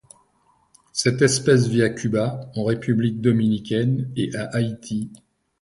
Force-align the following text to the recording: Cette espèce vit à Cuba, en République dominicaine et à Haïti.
Cette 0.93 1.21
espèce 1.21 1.67
vit 1.67 1.83
à 1.83 1.89
Cuba, 1.89 2.49
en 2.55 2.63
République 2.63 3.21
dominicaine 3.21 4.11
et 4.15 4.35
à 4.35 4.45
Haïti. 4.45 5.11